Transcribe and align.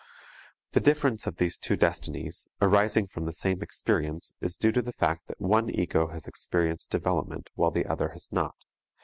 The 0.71 0.79
difference 0.79 1.27
of 1.27 1.35
these 1.35 1.59
two 1.59 1.75
destinies, 1.75 2.47
arising 2.59 3.05
from 3.05 3.25
the 3.25 3.31
same 3.33 3.61
experience, 3.61 4.33
is 4.41 4.55
due 4.55 4.71
to 4.71 4.81
the 4.81 4.91
fact 4.91 5.27
that 5.27 5.39
one 5.39 5.69
ego 5.69 6.07
has 6.07 6.27
experienced 6.27 6.89
development 6.89 7.51
while 7.53 7.69
the 7.69 7.85
other 7.85 8.09
has 8.09 8.27
not. 8.31 8.55